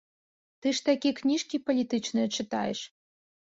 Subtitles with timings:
[0.65, 2.79] Ты ж такі кніжкі палітычныя чытаеш.